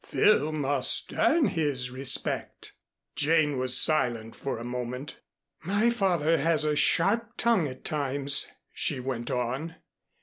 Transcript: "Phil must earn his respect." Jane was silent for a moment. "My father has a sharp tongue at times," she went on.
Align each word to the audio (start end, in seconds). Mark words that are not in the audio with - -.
"Phil 0.03 0.51
must 0.51 1.13
earn 1.13 1.45
his 1.49 1.91
respect." 1.91 2.73
Jane 3.15 3.59
was 3.59 3.77
silent 3.77 4.35
for 4.35 4.57
a 4.57 4.63
moment. 4.63 5.19
"My 5.61 5.91
father 5.91 6.39
has 6.39 6.65
a 6.65 6.75
sharp 6.75 7.37
tongue 7.37 7.67
at 7.67 7.85
times," 7.85 8.47
she 8.73 8.99
went 8.99 9.29
on. 9.29 9.75